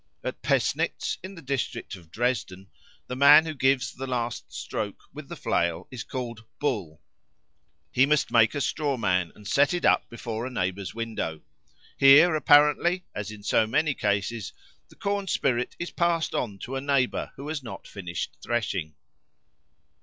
[0.23, 2.71] At Pessnitz, in the district of Dresden,
[3.05, 7.03] the man who gives the last stroke with the flail is called Bull.
[7.91, 11.43] He must make a straw man and set it up before a neighbour's window.
[11.99, 14.53] Here, apparently, as in so many cases,
[14.89, 18.95] the corn spirit is passed on to a neighbour who has not finished threshing.